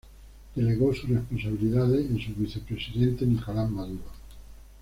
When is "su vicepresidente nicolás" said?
2.17-3.69